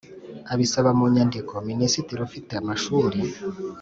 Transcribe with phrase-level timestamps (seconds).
[0.53, 3.19] abisaba mu nyandiko Minisitiri ufite amashuri